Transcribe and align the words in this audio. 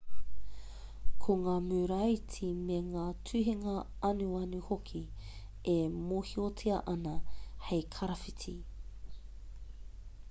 ko 1.25 1.33
ngā 1.41 1.57
muraiti 1.65 2.49
me 2.69 2.77
ngā 2.85 3.03
tuhinga 3.31 3.75
anuanu 4.09 4.63
hoki 4.71 5.03
e 5.75 5.77
mōhiotia 5.99 6.81
ana 6.97 7.15
hei 7.69 7.85
karawhiti 7.99 8.57